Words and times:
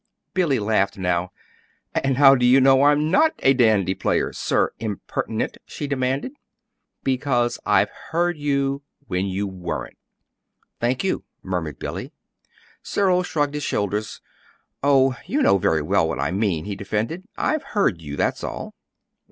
Billy 0.33 0.57
laughed 0.57 0.97
now. 0.97 1.31
"And 1.93 2.17
how 2.17 2.33
do 2.33 2.43
you 2.43 2.59
know 2.59 2.81
I'm 2.85 3.11
not 3.11 3.33
a 3.37 3.53
dandy 3.53 3.93
player, 3.93 4.33
Sir 4.33 4.71
Impertinent?" 4.79 5.57
she 5.63 5.85
demanded. 5.85 6.31
"Because 7.03 7.59
I've 7.67 7.91
heard 8.09 8.35
you 8.35 8.81
when 9.05 9.27
you 9.27 9.45
weren't." 9.45 9.99
"Thank 10.79 11.03
you," 11.03 11.23
murmured 11.43 11.77
Billy. 11.77 12.11
Cyril 12.81 13.21
shrugged 13.21 13.53
his 13.53 13.61
shoulders. 13.61 14.21
"Oh, 14.81 15.15
you 15.27 15.43
know 15.43 15.59
very 15.59 15.83
well 15.83 16.07
what 16.09 16.19
I 16.19 16.31
mean," 16.31 16.65
he 16.65 16.75
defended. 16.75 17.27
"I've 17.37 17.61
heard 17.61 18.01
you; 18.01 18.15
that's 18.15 18.43
all." 18.43 18.73